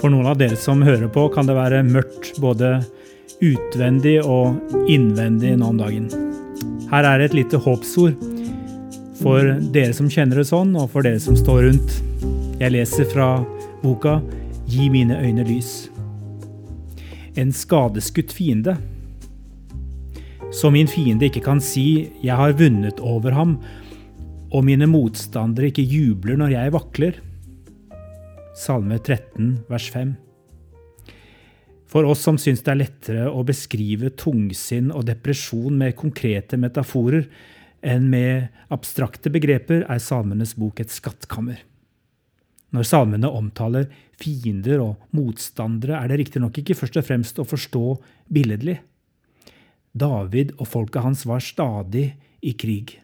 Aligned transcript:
For 0.00 0.10
noen 0.10 0.26
av 0.26 0.38
dere 0.40 0.58
som 0.58 0.82
hører 0.82 1.06
på, 1.12 1.28
kan 1.30 1.46
det 1.46 1.54
være 1.54 1.84
mørkt 1.86 2.40
både 2.42 2.80
utvendig 3.42 4.18
og 4.26 4.58
innvendig 4.90 5.54
nå 5.58 5.70
om 5.70 5.78
dagen. 5.78 6.08
Her 6.90 7.06
er 7.08 7.22
et 7.24 7.36
lite 7.36 7.60
håpsord 7.62 8.18
for 9.22 9.54
dere 9.74 9.94
som 9.94 10.10
kjenner 10.10 10.42
det 10.42 10.48
sånn, 10.50 10.74
og 10.74 10.90
for 10.90 11.06
dere 11.06 11.22
som 11.22 11.38
står 11.38 11.68
rundt. 11.68 11.98
Jeg 12.58 12.74
leser 12.74 13.06
fra 13.10 13.36
boka 13.82 14.20
Gi 14.72 14.88
mine 14.88 15.18
øyne 15.20 15.44
lys. 15.44 15.90
En 17.36 17.50
skadeskutt 17.52 18.32
fiende. 18.32 18.76
Så 20.52 20.70
min 20.72 20.88
fiende 20.88 21.26
ikke 21.28 21.44
kan 21.44 21.60
si 21.60 22.08
'jeg 22.22 22.36
har 22.36 22.52
vunnet 22.52 23.00
over 23.00 23.32
ham', 23.32 23.58
og 24.52 24.66
mine 24.66 24.88
motstandere 24.90 25.70
ikke 25.70 25.84
jubler 25.86 26.36
når 26.40 26.52
jeg 26.56 26.74
vakler. 26.74 27.18
Salme 28.58 28.98
13, 29.00 29.64
vers 29.70 29.88
5. 29.94 30.12
For 31.92 32.08
oss 32.08 32.22
som 32.24 32.38
syns 32.40 32.62
det 32.64 32.72
er 32.72 32.80
lettere 32.80 33.24
å 33.32 33.42
beskrive 33.48 34.12
tungsinn 34.16 34.92
og 34.92 35.06
depresjon 35.08 35.76
med 35.80 35.96
konkrete 35.96 36.56
metaforer 36.60 37.26
enn 37.82 38.06
med 38.12 38.48
abstrakte 38.72 39.32
begreper, 39.32 39.84
er 39.88 40.00
Salmenes 40.00 40.54
bok 40.56 40.80
et 40.80 40.92
skattkammer. 40.92 41.58
Når 42.72 42.88
salmene 42.88 43.28
omtaler 43.28 43.90
fiender 44.20 44.80
og 44.80 45.16
motstandere, 45.16 45.98
er 45.98 46.08
det 46.08 46.20
riktignok 46.22 46.62
ikke 46.62 46.76
først 46.78 46.96
og 47.00 47.08
fremst 47.08 47.40
å 47.42 47.48
forstå 47.48 47.84
billedlig. 48.32 48.78
David 49.92 50.54
og 50.58 50.70
folket 50.70 51.04
hans 51.04 51.26
var 51.28 51.44
stadig 51.44 52.06
i 52.40 52.54
krig. 52.56 52.94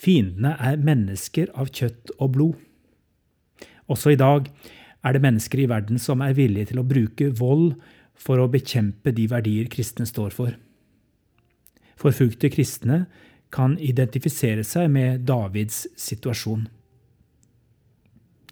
Fiendene 0.00 0.54
er 0.56 0.80
mennesker 0.80 1.50
av 1.52 1.68
kjøtt 1.76 2.14
og 2.16 2.32
blod. 2.36 2.60
Også 3.90 4.14
i 4.14 4.20
dag 4.20 4.48
er 5.04 5.16
det 5.16 5.22
mennesker 5.24 5.60
i 5.60 5.68
verden 5.68 6.00
som 6.00 6.22
er 6.24 6.36
villige 6.38 6.70
til 6.70 6.80
å 6.80 6.86
bruke 6.88 7.30
vold 7.36 7.74
for 8.20 8.40
å 8.40 8.50
bekjempe 8.52 9.12
de 9.16 9.26
verdier 9.28 9.68
kristne 9.72 10.06
står 10.08 10.32
for. 10.36 10.56
Forfulgte 12.00 12.48
kristne 12.52 13.04
kan 13.52 13.76
identifisere 13.82 14.64
seg 14.64 14.88
med 14.92 15.26
Davids 15.28 15.84
situasjon. 15.98 16.68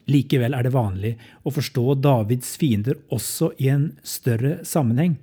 Likevel 0.08 0.56
er 0.56 0.64
det 0.64 0.72
vanlig 0.72 1.14
å 1.44 1.52
forstå 1.52 1.98
Davids 2.00 2.56
fiender 2.60 2.96
også 3.14 3.52
i 3.60 3.68
en 3.72 3.90
større 4.02 4.58
sammenheng. 4.68 5.18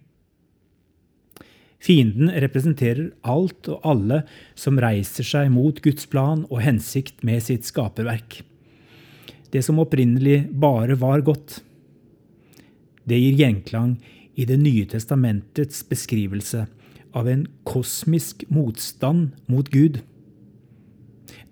Fienden 1.86 2.31
representerer 2.41 3.11
alt 3.22 3.67
og 3.69 3.83
alle 3.86 4.23
som 4.58 4.80
reiser 4.81 5.28
seg 5.28 5.52
mot 5.53 5.78
Guds 5.86 6.08
plan 6.09 6.44
og 6.50 6.64
hensikt 6.66 7.22
med 7.27 7.44
sitt 7.45 7.67
skaperverk. 7.67 8.39
Det 9.53 9.61
som 9.64 9.77
opprinnelig 9.83 10.47
bare 10.50 10.97
var 10.97 11.22
godt. 11.27 11.59
Det 13.05 13.19
gir 13.22 13.38
gjenklang 13.38 13.95
i 14.36 14.44
Det 14.50 14.58
nye 14.59 14.83
testamentets 14.89 15.86
beskrivelse 15.88 16.66
av 17.16 17.30
en 17.31 17.45
kosmisk 17.64 18.44
motstand 18.52 19.31
mot 19.47 19.70
Gud. 19.72 20.02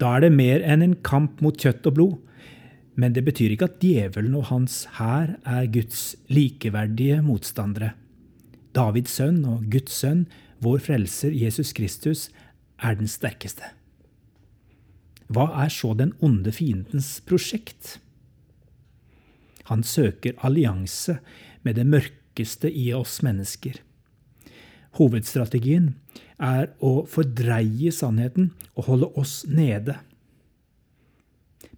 Da 0.01 0.17
er 0.17 0.25
det 0.25 0.33
mer 0.35 0.65
enn 0.67 0.83
en 0.83 0.97
kamp 1.05 1.39
mot 1.45 1.55
kjøtt 1.55 1.85
og 1.87 1.95
blod. 1.95 2.17
Men 2.99 3.13
det 3.15 3.23
betyr 3.25 3.53
ikke 3.53 3.69
at 3.71 3.79
djevelen 3.81 4.35
og 4.37 4.49
hans 4.51 4.83
hær 4.99 5.37
er 5.47 5.69
Guds 5.71 6.17
likeverdige 6.29 7.21
motstandere. 7.25 7.93
Davids 8.73 9.13
sønn 9.19 9.43
og 9.45 9.67
Guds 9.71 9.93
sønn, 10.01 10.25
vår 10.63 10.81
frelser 10.85 11.33
Jesus 11.35 11.73
Kristus, 11.75 12.29
er 12.81 12.97
den 12.99 13.07
sterkeste. 13.07 13.69
Hva 15.33 15.47
er 15.63 15.71
så 15.73 15.93
den 15.97 16.13
onde 16.21 16.51
fiendens 16.53 17.17
prosjekt? 17.25 17.97
Han 19.69 19.83
søker 19.83 20.37
allianse 20.43 21.17
med 21.63 21.79
det 21.79 21.87
mørkeste 21.87 22.69
i 22.69 22.91
oss 22.93 23.21
mennesker. 23.23 23.79
Hovedstrategien 24.99 25.93
er 26.37 26.69
å 26.83 27.05
fordreie 27.09 27.93
sannheten 27.95 28.51
og 28.75 28.89
holde 28.89 29.09
oss 29.17 29.41
nede. 29.47 29.95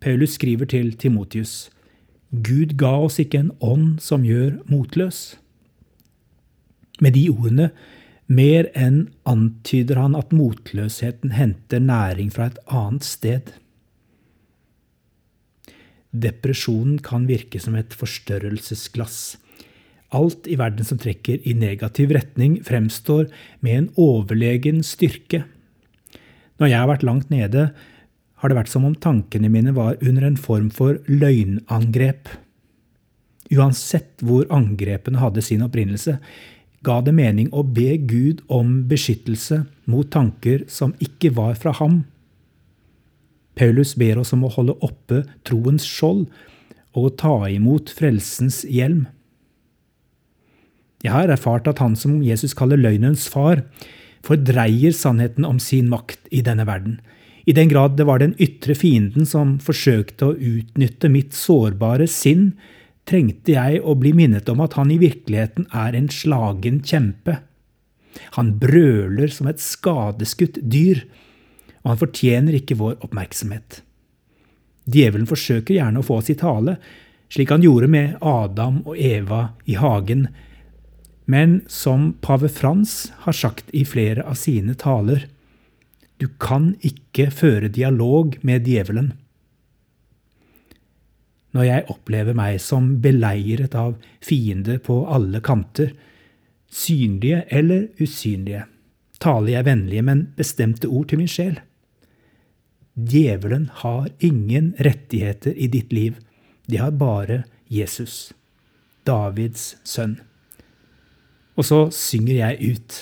Paulus 0.01 0.35
skriver 0.35 0.66
til 0.66 0.91
Timotius.: 0.97 1.69
Gud 2.31 2.75
ga 2.78 2.97
oss 3.05 3.19
ikke 3.22 3.39
en 3.39 3.53
ånd 3.61 4.01
som 4.03 4.25
gjør 4.25 4.57
motløs. 4.67 5.38
Med 7.03 7.16
de 7.17 7.28
ordene 7.33 7.69
mer 8.25 8.69
enn 8.73 9.06
antyder 9.29 10.00
han 10.01 10.16
at 10.17 10.33
motløsheten 10.33 11.35
henter 11.35 11.83
næring 11.83 12.31
fra 12.33 12.50
et 12.50 12.59
annet 12.66 13.06
sted. 13.06 13.51
Depresjonen 16.16 17.00
kan 17.03 17.28
virke 17.29 17.59
som 17.61 17.75
et 17.78 17.94
forstørrelsesglass. 17.94 19.35
Alt 20.16 20.47
i 20.47 20.55
verden 20.57 20.88
som 20.88 21.00
trekker 21.01 21.44
i 21.44 21.53
negativ 21.57 22.13
retning, 22.16 22.61
fremstår 22.63 23.28
med 23.66 23.78
en 23.78 23.89
overlegen 24.00 24.81
styrke. 24.85 25.44
Når 26.61 26.72
jeg 26.72 26.79
har 26.79 26.89
vært 26.89 27.05
langt 27.05 27.34
nede, 27.34 27.67
har 28.39 28.51
det 28.51 28.57
vært 28.57 28.72
som 28.72 28.85
om 28.88 28.95
tankene 28.95 29.50
mine 29.51 29.73
var 29.75 30.00
under 30.01 30.28
en 30.28 30.39
form 30.39 30.69
for 30.72 31.01
løgnangrep. 31.09 32.29
Uansett 33.53 34.23
hvor 34.25 34.47
angrepene 34.53 35.19
hadde 35.22 35.44
sin 35.45 35.66
opprinnelse, 35.66 36.17
ga 36.85 37.00
det 37.06 37.13
mening 37.18 37.50
å 37.51 37.63
be 37.66 37.96
Gud 37.97 38.44
om 38.51 38.84
beskyttelse 38.90 39.63
mot 39.90 40.09
tanker 40.13 40.63
som 40.72 40.94
ikke 41.03 41.34
var 41.38 41.57
fra 41.59 41.73
ham. 41.79 42.03
Paulus 43.56 43.96
ber 43.97 44.19
oss 44.22 44.34
om 44.35 44.46
å 44.46 44.53
holde 44.53 44.75
oppe 44.85 45.23
troens 45.47 45.85
skjold 45.88 46.28
og 46.96 47.09
å 47.09 47.13
ta 47.22 47.35
imot 47.51 47.91
frelsens 47.96 48.63
hjelm. 48.68 49.06
Jeg 51.06 51.13
har 51.13 51.29
erfart 51.29 51.68
at 51.69 51.81
han 51.84 51.96
som 52.00 52.22
Jesus 52.25 52.56
kaller 52.57 52.79
løgnens 52.81 53.28
far, 53.31 53.63
fordreier 54.25 54.96
sannheten 54.96 55.46
om 55.46 55.59
sin 55.62 55.90
makt 55.91 56.31
i 56.34 56.41
denne 56.46 56.66
verden. 56.67 56.97
I 57.46 57.53
den 57.53 57.69
grad 57.69 57.94
det 58.00 58.07
var 58.09 58.23
den 58.23 58.34
ytre 58.41 58.73
fienden 58.78 59.28
som 59.29 59.57
forsøkte 59.62 60.31
å 60.31 60.38
utnytte 60.38 61.12
mitt 61.13 61.35
sårbare 61.38 62.07
sinn, 62.09 62.56
trengte 63.09 63.53
jeg 63.53 63.81
å 63.85 63.95
bli 63.99 64.11
minnet 64.17 64.49
om 64.49 64.63
at 64.66 64.77
han 64.79 64.91
i 64.93 64.99
virkeligheten 65.01 65.67
er 65.73 65.97
en 65.97 66.09
slagen 66.11 66.81
kjempe. 66.85 67.39
Han 68.38 68.55
brøler 68.61 69.31
som 69.33 69.49
et 69.51 69.61
skadeskutt 69.61 70.57
dyr, 70.61 71.03
og 71.83 71.93
han 71.93 72.01
fortjener 72.01 72.57
ikke 72.57 72.77
vår 72.79 72.97
oppmerksomhet. 73.05 73.81
Djevelen 74.85 75.29
forsøker 75.29 75.77
gjerne 75.77 76.01
å 76.01 76.05
få 76.05 76.19
oss 76.21 76.31
i 76.33 76.38
tale, 76.39 76.77
slik 77.29 77.51
han 77.53 77.63
gjorde 77.66 77.89
med 77.91 78.17
Adam 78.21 78.81
og 78.85 78.97
Eva 79.01 79.47
i 79.69 79.77
hagen, 79.79 80.27
men 81.25 81.63
som 81.72 82.11
pave 82.22 82.49
Frans 82.53 83.11
har 83.25 83.33
sagt 83.33 83.72
i 83.73 83.81
flere 83.85 84.25
av 84.29 84.37
sine 84.37 84.75
taler, 84.77 85.25
du 86.22 86.29
kan 86.39 86.75
ikke 86.85 87.27
føre 87.33 87.72
dialog 87.73 88.37
med 88.45 88.69
djevelen. 88.69 89.11
Når 91.55 91.63
jeg 91.69 91.88
opplever 91.93 92.35
meg 92.35 92.59
som 92.59 92.97
beleiret 93.03 93.75
av 93.79 93.95
fiender 94.23 94.81
på 94.83 95.05
alle 95.07 95.39
kanter, 95.39 95.93
synlige 96.67 97.45
eller 97.47 97.88
usynlige, 98.01 98.66
taler 99.23 99.53
jeg 99.53 99.67
vennlige, 99.69 100.03
men 100.03 100.27
bestemte 100.35 100.91
ord 100.91 101.07
til 101.09 101.21
min 101.21 101.31
sjel. 101.31 101.61
Djevelen 102.95 103.69
har 103.83 104.09
ingen 104.23 104.73
rettigheter 104.83 105.55
i 105.55 105.67
ditt 105.71 105.95
liv, 105.95 106.19
de 106.67 106.79
har 106.81 106.95
bare 106.95 107.43
Jesus, 107.72 108.33
Davids 109.07 109.75
sønn. 109.87 110.17
Og 111.55 111.67
så 111.67 111.81
synger 111.95 112.35
jeg 112.35 112.75
ut. 112.75 112.97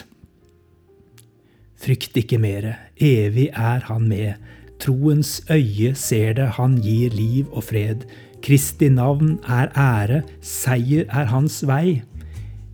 Frykt 1.83 2.17
ikke 2.21 2.39
mere, 2.41 2.75
evig 3.01 3.49
er 3.49 3.85
han 3.89 4.05
med. 4.09 4.37
Troens 4.83 5.41
øye 5.51 5.93
ser 5.95 6.35
det, 6.37 6.53
han 6.59 6.77
gir 6.83 7.13
liv 7.15 7.49
og 7.51 7.65
fred. 7.69 8.05
Kristi 8.43 8.89
navn 8.91 9.37
er 9.47 9.69
ære, 9.79 10.23
seier 10.43 11.07
er 11.07 11.29
hans 11.31 11.61
vei. 11.67 12.01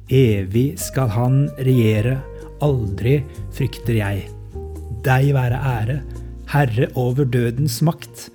Evig 0.09 0.79
skal 0.81 1.11
han 1.13 1.43
regjere, 1.61 2.17
aldri 2.65 3.19
frykter 3.53 3.99
jeg. 3.99 4.25
Deg 5.05 5.29
være 5.37 5.61
ære, 5.75 5.99
Herre 6.49 6.89
over 6.97 7.29
dødens 7.29 7.83
makt. 7.85 8.31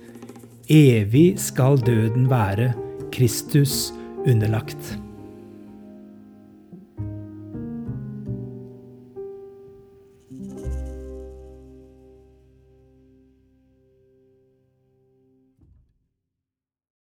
Evig 0.71 1.35
skal 1.43 1.81
døden 1.83 2.29
være 2.31 2.71
Kristus 3.11 3.91
underlagt. 4.23 4.95